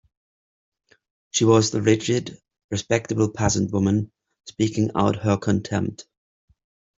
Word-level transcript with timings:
She 1.29 1.45
was 1.45 1.69
the 1.69 1.79
rigid, 1.83 2.39
respectable 2.71 3.29
peasant 3.29 3.69
woman, 3.71 4.11
speaking 4.47 4.89
out 4.95 5.17
her 5.17 5.37
contempt. 5.37 6.07